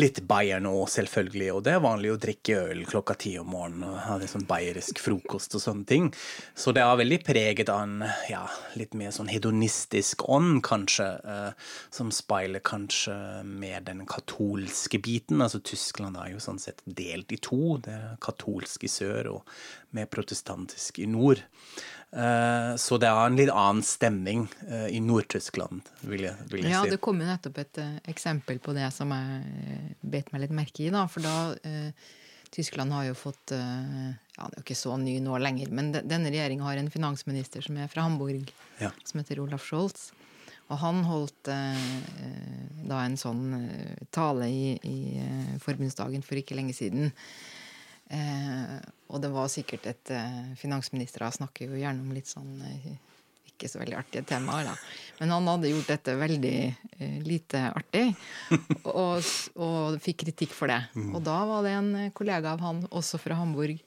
[0.00, 1.50] litt Bayern òg, selvfølgelig.
[1.54, 4.46] Og det er vanlig å drikke øl klokka ti om morgenen og ha litt sånn
[4.48, 6.10] bayerisk frokost og sånne ting.
[6.58, 8.44] Så det er veldig preget av en ja,
[8.78, 15.42] litt mer sånn hedonistisk ånd, kanskje, eh, som speiler kanskje mer den katolske biten.
[15.44, 17.78] Altså Tyskland er jo sånn sett delt i to.
[17.84, 19.56] Det er katolsk i sør og
[19.94, 21.42] mer protestantisk i nord.
[22.14, 26.70] Eh, så det er en litt annen stemning eh, i Nord-Tyskland, vil jeg, vil jeg
[26.70, 26.90] ja, si.
[26.90, 30.54] Ja, det kom jo nettopp et uh, eksempel på det som jeg bet meg litt
[30.54, 30.92] merke i.
[30.94, 32.12] da, For da uh,
[32.54, 33.56] Tyskland har jo fått ja,
[34.14, 37.64] Det er jo ikke så ny nå lenger, men de, denne regjeringa har en finansminister
[37.66, 38.92] som er fra Hamburg, ja.
[39.02, 40.12] som heter Olaf Scholz.
[40.70, 43.42] Og han holdt da en sånn
[44.14, 47.10] tale i, i forbundsdagen for ikke lenge siden
[48.12, 48.76] Eh,
[49.08, 52.94] og det var sikkert et eh, Finansministre snakker jo gjerne om litt sånn eh,
[53.54, 54.74] ikke så veldig artige temaer, da.
[55.20, 58.08] Men han hadde gjort dette veldig eh, lite artig,
[58.90, 59.22] og,
[59.54, 60.80] og, fikk kritikk for det.
[60.98, 61.12] Mm.
[61.14, 63.78] Og da var det en kollega av han, også fra Hamburg,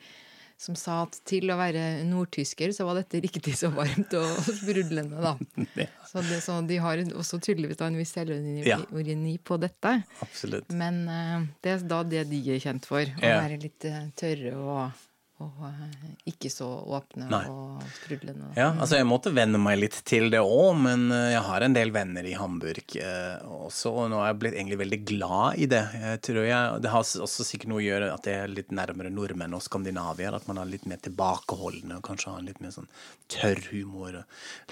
[0.58, 5.22] som sa at til å være nordtysker, så var dette riktig så varmt og sprudlende,
[5.22, 5.36] da.
[6.08, 9.92] Så, det, så de har også tydeligvis en viss selvironi på dette.
[10.24, 10.72] Absolutt.
[10.72, 13.04] Men uh, det er da det de er kjent for.
[13.04, 13.42] Å ja.
[13.44, 15.02] være litt uh, tørre og
[15.44, 16.66] og eh, ikke så
[16.98, 17.44] åpne Nei.
[17.52, 18.50] og sprudlende.
[18.58, 21.76] Ja, altså jeg måtte venne meg litt til det òg, men eh, jeg har en
[21.76, 25.70] del venner i Hamburg eh, også, og nå er jeg blitt egentlig veldig glad i
[25.70, 25.84] det.
[26.02, 29.14] Jeg tror jeg, Det har også sikkert noe å gjøre at det er litt nærmere
[29.14, 32.90] nordmenn og skandinavier, at man er litt mer tilbakeholdende og kanskje har litt mer sånn
[33.30, 34.24] tørr humor,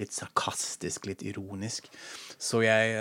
[0.02, 1.92] litt sarkastisk, litt ironisk.
[2.42, 2.98] Så jeg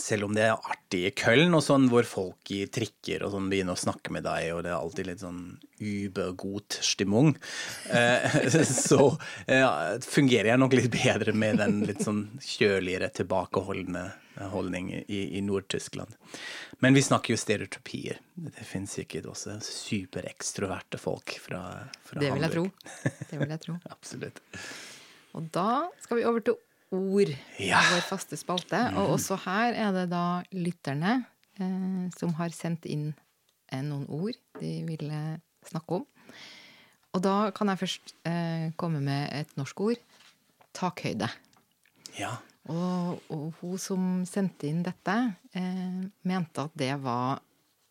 [0.00, 3.50] selv om det er artig i Köln, og sånn, hvor folk i trikker og sånn
[3.52, 5.40] begynner å snakke med deg, og det er alltid litt sånn
[5.84, 7.34] übergut stimmung,
[7.92, 9.12] eh, så
[9.46, 14.08] eh, fungerer jeg nok litt bedre med den litt sånn kjøligere, tilbakeholdende
[14.50, 16.14] holdning i, i Nord-Tyskland.
[16.82, 18.18] Men vi snakker jo stereotypier.
[18.34, 21.62] Det fins sikkert også superekstroverte folk fra,
[22.02, 22.70] fra det vil Hamburg.
[22.74, 23.26] Jeg tro.
[23.30, 23.76] Det vil jeg tro.
[23.94, 24.42] Absolutt.
[25.34, 25.68] Og da
[26.02, 26.58] skal vi over til
[26.98, 27.30] ord
[27.62, 27.80] ja.
[27.92, 28.80] vår faste spalte.
[28.90, 28.98] Mm.
[29.00, 30.24] Og også her er det da
[30.56, 31.16] lytterne
[31.60, 33.10] eh, som har sendt inn
[33.70, 35.22] eh, noen ord de ville
[35.68, 36.04] snakke om.
[37.14, 40.02] Og da kan jeg først eh, komme med et norsk ord.
[40.74, 41.28] Takhøyde.
[42.18, 42.34] Ja.
[42.70, 45.14] Og, og, hun som sendte inn dette,
[45.54, 47.42] eh, mente at det var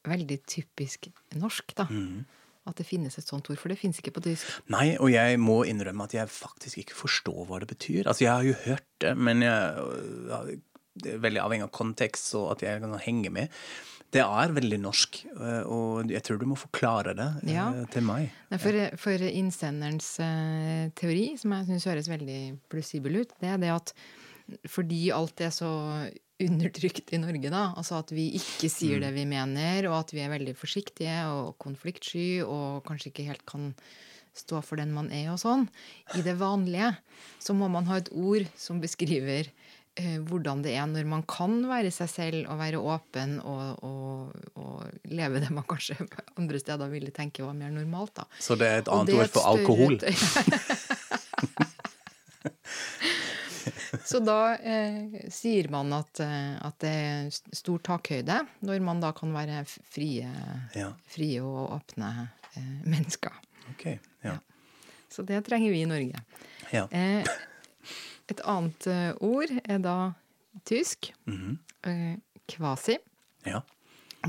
[0.09, 1.07] veldig typisk
[1.39, 1.87] norsk, da.
[1.91, 2.23] Mm
[2.69, 4.51] at det finnes et sånt ord, for det finnes ikke på tysk.
[4.71, 8.05] Nei, og jeg må innrømme at jeg faktisk ikke forstår hva det betyr.
[8.07, 10.61] Altså, jeg har jo hørt det, men jeg,
[11.03, 13.59] det er veldig avhengig av kontekst og at jeg kan henge med.
[14.13, 17.69] Det er veldig norsk, eh, og jeg tror du må forklare det eh, ja.
[17.91, 18.29] til meg.
[18.61, 23.73] For, for innsenderens uh, teori, som jeg syns høres veldig plausibel ut, det er det
[23.73, 23.95] at
[24.69, 25.71] fordi alt er så
[26.41, 27.67] undertrykt i Norge, da.
[27.77, 29.19] Altså at vi ikke sier det mm.
[29.19, 33.71] vi mener, og at vi er veldig forsiktige og konfliktsky og kanskje ikke helt kan
[34.33, 35.67] stå for den man er og sånn.
[36.17, 36.95] I det vanlige
[37.41, 39.51] så må man ha et ord som beskriver
[39.99, 44.33] eh, hvordan det er når man kan være seg selv og være åpen og, og,
[44.57, 45.99] og, leve det man kanskje
[46.39, 48.15] andre steder ville tenke var mer normalt.
[48.17, 48.25] da.
[48.41, 49.99] Så det er et annet ord for alkohol?
[54.13, 59.09] Så da eh, sier man at, eh, at, det er stor takhøyde når man da
[59.17, 60.29] kan være frie,
[60.77, 60.91] ja.
[61.09, 62.09] frie og åpne
[62.53, 63.33] eh, mennesker.
[63.71, 64.35] Okay, ja.
[64.35, 64.91] ja.
[65.09, 66.21] Så det trenger vi i Norge.
[66.69, 66.85] Ja.
[66.93, 67.25] Eh,
[68.29, 69.97] et annet eh, ord er da
[70.61, 71.09] tysk.
[71.25, 72.21] Mm -hmm.
[72.45, 72.99] kvasi.
[73.49, 73.63] Ja.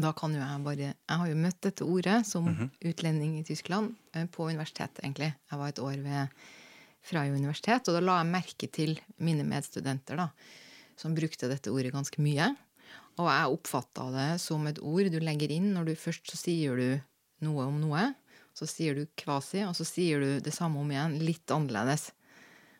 [0.01, 2.88] Da kan jo jeg bare Jeg har jo møtt dette ordet som mm -hmm.
[2.88, 3.94] utlending i Tyskland
[4.33, 5.35] på universitetet, egentlig.
[5.51, 6.27] Jeg var et år ved
[7.05, 7.88] fra universitet.
[7.88, 10.29] Og da la jeg merke til mine medstudenter da,
[11.01, 12.53] som brukte dette ordet ganske mye.
[13.21, 16.81] Og jeg oppfatta det som et ord du legger inn når du først så sier
[16.81, 16.88] du
[17.47, 18.11] noe om noe.
[18.55, 22.12] Så sier du kvasi, og så sier du det samme om igjen, litt annerledes.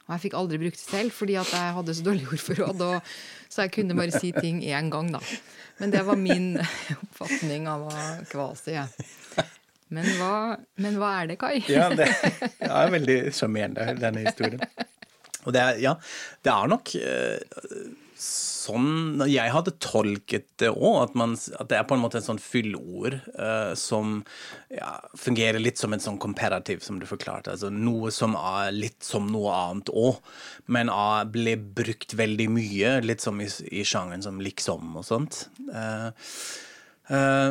[0.05, 2.85] Og jeg fikk aldri brukt det selv, fordi at jeg hadde så dårlig ordforråd.
[3.51, 5.23] så jeg kunne bare si ting én gang, da.
[5.81, 6.53] Men det var min
[7.03, 8.93] oppfatning av hva kvasi er.
[9.95, 10.35] Men hva,
[10.83, 11.57] men hva er det, Kai?
[11.71, 12.09] ja, det,
[12.61, 14.65] det er veldig sjarmerende, denne historien.
[15.45, 15.93] Og det er, ja,
[16.45, 17.61] det er nok uh,
[18.25, 21.17] sånn jeg hadde tolket det òg, at,
[21.59, 24.21] at, det er på en måte et sånn fyllord uh, som
[24.73, 27.55] ja, fungerer litt som en sånn komparativ, som du forklarte.
[27.55, 30.21] Altså noe som er litt som noe annet òg,
[30.73, 35.45] men er, ble brukt veldig mye, litt som i, i sjangeren som liksom og sånt.
[35.69, 36.09] Uh,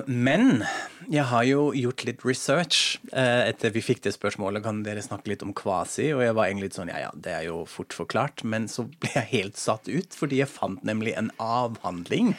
[0.07, 0.63] men
[1.11, 4.63] jeg har jo gjort litt research uh, etter vi fikk det spørsmålet.
[4.65, 6.11] Kan dere snakke litt om kvasi?
[6.15, 8.45] Og jeg var egentlig litt sånn ja ja, det er jo fort forklart.
[8.47, 12.33] Men så ble jeg helt satt ut, fordi jeg fant nemlig en avhandling.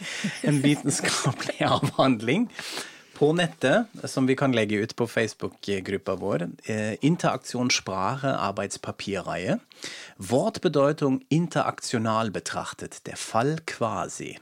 [0.46, 2.48] En vitenskapelig avhandling
[3.14, 6.48] på nettet, som vi kan legge ut på Facebook-gruppa vår.
[6.66, 9.60] Uh, Interaksjon Sprache Arbeidspapirreihe.
[10.18, 13.02] Wortbedeutung interaktional betrachtet.
[13.06, 14.34] Der Fall quasi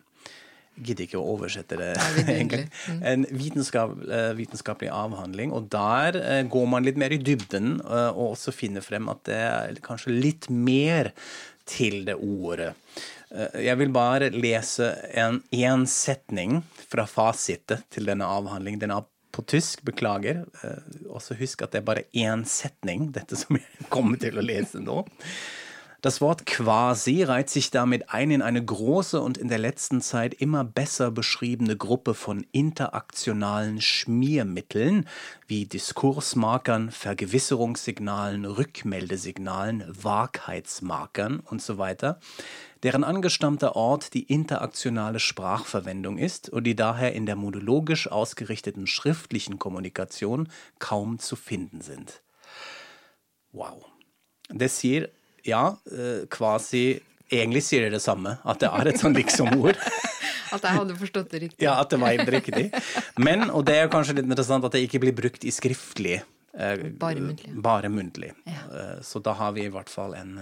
[0.76, 1.92] gidder ikke å oversette det
[2.32, 2.66] engang.
[2.88, 3.00] Mm.
[3.12, 5.54] En vitenskap, eh, vitenskapelig avhandling.
[5.54, 9.24] Og der eh, går man litt mer i dybden eh, og også finner frem at
[9.28, 11.12] det er kanskje litt mer
[11.68, 12.72] til det ordet.
[13.32, 16.58] Jeg vil bare lese en én setning
[16.90, 18.82] fra fasitet til denne avhandlingen.
[18.82, 20.42] Den er på tysk, beklager.
[21.08, 24.82] Også husk at det er bare én setning, dette som jeg kommer til å lese
[24.84, 24.98] nå.
[26.02, 30.34] Das Wort quasi reiht sich damit ein in eine große und in der letzten Zeit
[30.34, 35.08] immer besser beschriebene Gruppe von interaktionalen Schmiermitteln
[35.46, 42.18] wie Diskursmarkern, Vergewisserungssignalen, Rückmeldesignalen, Wahrheitsmarkern und so weiter,
[42.82, 49.60] deren angestammter Ort die interaktionale Sprachverwendung ist und die daher in der monologisch ausgerichteten schriftlichen
[49.60, 50.48] Kommunikation
[50.80, 52.22] kaum zu finden sind.
[53.52, 53.84] Wow.
[54.48, 55.08] Das hier
[55.46, 57.00] ja, eh, kvasi
[57.32, 58.36] egentlig sier det det samme.
[58.44, 59.78] At det er et sånn liksom-ord.
[60.54, 61.64] at jeg hadde forstått det riktig.
[61.64, 62.68] Ja, at det var helt riktig.
[63.20, 66.20] Men, og det er kanskje litt interessant, at det ikke blir brukt i skriftlig.
[66.52, 67.52] Eh, bare muntlig.
[67.64, 68.32] Bare muntlig.
[68.48, 68.64] Ja.
[68.68, 70.34] Eh, så da har vi i hvert fall en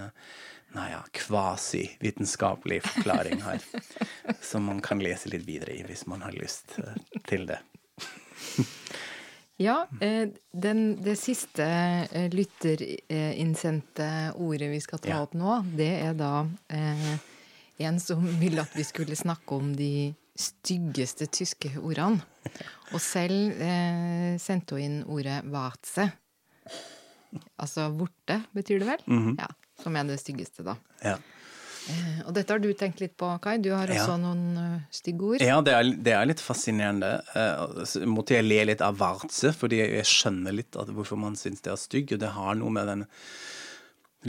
[0.71, 3.63] naja, kvasi-vitenskapelig forklaring her.
[4.51, 6.77] som man kan lese litt videre i hvis man har lyst
[7.27, 7.59] til det.
[9.61, 11.65] Ja, eh, den, det siste
[12.11, 14.07] eh, lytterinnsendte
[14.41, 17.11] ordet vi skal ta opp nå, det er da eh,
[17.85, 22.23] en som ville at vi skulle snakke om de styggeste tyske ordene.
[22.91, 26.09] Og selv eh, sendte hun inn ordet 'vatse'.
[27.61, 29.03] Altså 'vorte', betyr det vel?
[29.05, 29.35] Mm -hmm.
[29.39, 29.47] Ja,
[29.83, 30.75] Som er det styggeste, da.
[31.03, 31.17] Ja.
[31.89, 33.55] Eh, og dette har du tenkt litt på, Kai.
[33.63, 34.19] Du har også ja.
[34.21, 35.45] noen uh, stygge ord.
[35.45, 37.13] Ja, det er, det er litt fascinerende.
[37.33, 41.73] Uh, måtte jeg le litt av Vartse, fordi jeg skjønner litt hvorfor man syns det
[41.73, 42.13] er stygg.
[42.15, 43.07] Og det har noe med den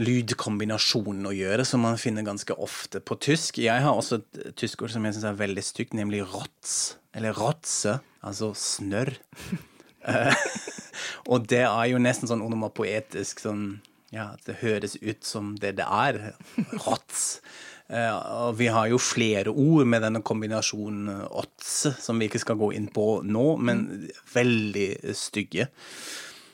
[0.01, 3.61] lydkombinasjonen å gjøre, som man finner ganske ofte på tysk.
[3.61, 7.99] Jeg har også et tyskord som jeg syns er veldig stygt, nemlig rotz, eller rotze,
[8.25, 9.13] altså snørr.
[11.31, 13.67] og det er jo nesten sånn onomapoetisk sånn
[14.13, 16.33] ja, det høres ut som det det er.
[16.85, 17.39] hots.
[17.91, 22.59] Uh, og vi har jo flere ord med denne kombinasjonen åts, som vi ikke skal
[22.61, 23.83] gå inn på nå, men
[24.33, 25.67] veldig stygge.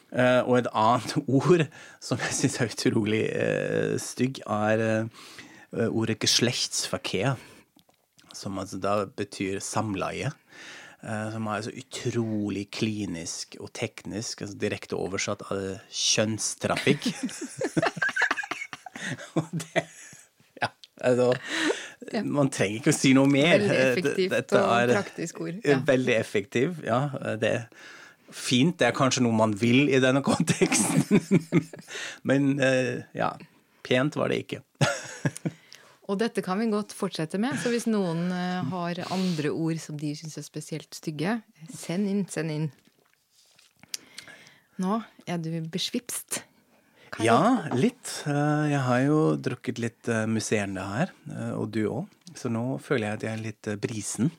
[0.09, 1.67] Uh, og et annet ord
[2.01, 3.23] som jeg syns er utrolig
[4.01, 5.09] stygg, er
[5.89, 7.37] ordet geschlechtsverkehr.
[8.33, 10.31] Som altså da betyr samleie.
[10.99, 15.61] Eh, som er så utrolig klinisk og teknisk, altså direkte oversatt av
[15.95, 17.07] kjønnstrafikk.
[19.39, 19.85] og det
[20.59, 20.67] Ja,
[20.99, 21.31] altså
[22.27, 23.63] Man trenger ikke å si noe mer.
[23.63, 25.63] Veldig effektivt Dette og praktisk ord.
[25.63, 25.79] Ja.
[25.87, 26.99] Veldig effektiv, ja.
[27.39, 27.63] Det er
[28.29, 28.75] fint.
[28.79, 31.23] Det er kanskje noe man vil i denne konteksten.
[32.27, 33.31] Men eh, ja,
[33.87, 34.65] pent var det ikke.
[36.09, 37.57] Og dette kan vi godt fortsette med.
[37.61, 41.37] Så hvis noen uh, har andre ord som de syns er spesielt stygge,
[41.69, 42.69] send inn, send inn.
[44.81, 46.43] Nå er du besvipst.
[47.19, 48.13] Ja, litt.
[48.29, 51.11] Eh, jeg har jo drukket litt uh, musserende her,
[51.57, 52.13] og du òg.
[52.37, 54.29] Så nå føler jeg at jeg er litt brisen.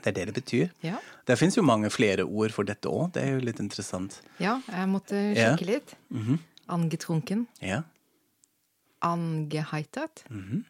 [0.00, 0.72] Det er det det betyr.
[0.82, 0.98] Ja.
[1.28, 3.12] Det fins jo mange flere ord for dette òg.
[3.14, 4.18] Det er jo litt interessant.
[4.42, 5.70] Ja, jeg måtte sjekke ja.
[5.76, 5.94] litt.
[6.10, 6.38] Mm -hmm.
[6.66, 7.46] Angetrunken.
[7.60, 7.82] Ja.
[9.00, 10.24] Angeheitert.
[10.30, 10.64] Mm -hmm.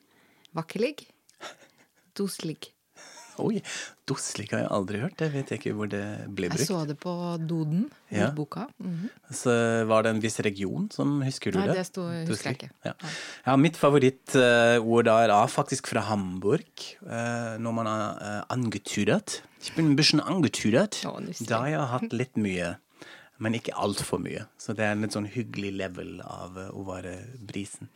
[0.57, 0.97] Vakkelig.
[2.19, 2.73] Doslig.
[3.41, 3.61] Oi,
[4.09, 5.23] doslig har jeg aldri hørt.
[5.23, 6.61] Jeg vet ikke hvor det ble brukt.
[6.61, 8.31] Jeg så det på Doden, ja.
[8.37, 8.67] boka.
[8.79, 9.35] Mm -hmm.
[9.35, 11.73] Så var det en viss region som Husker du Nei, det?
[11.73, 12.71] Nei, det sto, husker jeg ikke.
[12.85, 12.93] Ja.
[13.47, 16.69] ja mitt favorittord uh, er faktisk fra Hamburg.
[17.03, 19.43] Uh, når man er uh, angetydet.
[19.65, 21.07] Jeg blir en bisschen angetydet.
[21.49, 22.77] Da har jeg hatt litt mye.
[23.39, 24.45] Men ikke altfor mye.
[24.61, 27.17] Så det er en litt sånn hyggelig level av eh, å være
[27.49, 27.89] brisen.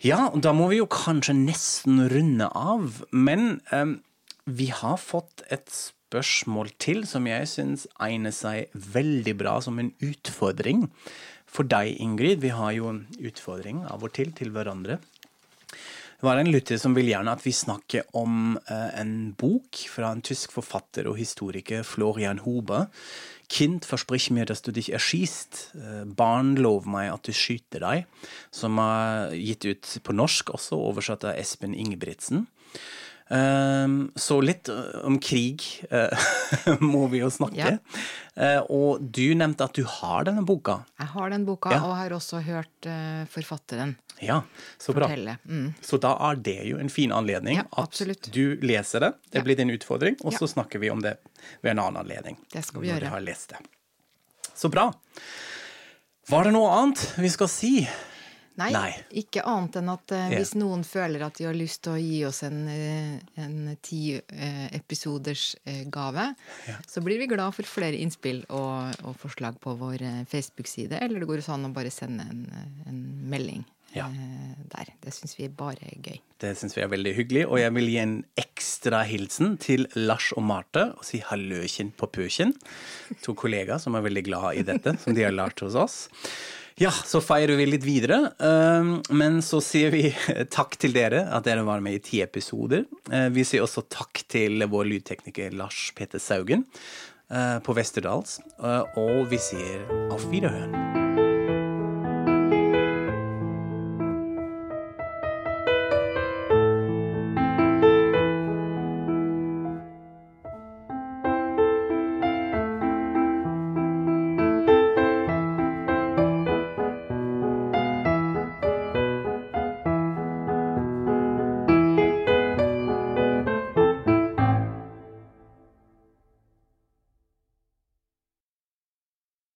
[0.00, 3.02] Ja, og da må vi jo kanskje nesten runde av.
[3.12, 3.98] Men um,
[4.48, 9.92] vi har fått et spørsmål til som jeg syns egner seg veldig bra som en
[10.00, 10.86] utfordring
[11.50, 12.40] for deg, Ingrid.
[12.40, 14.96] Vi har jo en utfordring av og til til hverandre.
[16.20, 20.14] Det var en lytter som vil gjerne at vi snakker om uh, en bok fra
[20.14, 22.88] en tysk forfatter og historiker, Florian Huber,
[23.50, 25.74] Kind, versprich mir, dass du dich erschießt.
[25.74, 28.28] Eh, barn, lov meg at du skyter deg.
[28.54, 32.46] Som er gitt ut på norsk også, oversatt av Espen Ingebrigtsen.
[33.30, 35.62] Um, så litt uh, om krig
[35.92, 36.10] uh,
[36.82, 37.76] må vi jo snakke.
[37.76, 37.76] Ja.
[38.34, 40.80] Uh, og du nevnte at du har denne boka.
[40.98, 41.78] Jeg har den boka, Ja.
[41.86, 44.40] og har også hørt eh, forfatteren Ja,
[44.82, 45.06] så bra.
[45.06, 45.36] fortelle.
[45.46, 45.68] Mm.
[45.80, 48.02] Så da er det jo en fin anledning at
[48.34, 49.12] du leser det.
[49.30, 51.14] Det blir din utfordring, og så snakker vi om det
[51.62, 52.36] ved en annen anledning.
[52.52, 53.14] Det skal vi gjøre.
[53.14, 53.62] har lest det.
[54.58, 54.90] Så bra.
[56.30, 57.74] Var det noe annet vi skal si?
[58.60, 58.90] Nei, Nei.
[59.22, 60.38] ikke annet enn at eh, Ja.
[60.38, 64.02] hvis noen føler at de har lyst til å gi oss en, eh, en ti
[64.20, 66.28] eh, episoders eh, gave,
[66.86, 71.00] så blir vi glad for flere innspill og, og forslag på vår eh, Facebook-side.
[71.00, 73.64] Eller det går også an å bare sende en, eh, en melding
[73.96, 74.04] Ja.
[74.70, 74.86] der.
[75.02, 76.20] Det syns vi bare er gøy.
[76.38, 80.28] Det syns vi er veldig hyggelig, og jeg vil gi en ekstra hilsen til Lars
[80.36, 82.54] og Marte og si halløkjen på pøkjen.
[83.26, 85.98] To kollegaer som er veldig glad i dette, som de har lært hos oss.
[86.78, 90.04] Ja, så feirer vi litt videre, um, men så sier vi
[90.56, 92.86] takk til dere at dere var med i ti episoder.
[93.10, 96.64] Eh, Vi sier også takk til vår lydtekniker Lars Peter Saugen
[97.30, 100.99] eh, på Westerdals, eh, og vi sier auf Wiederhøren.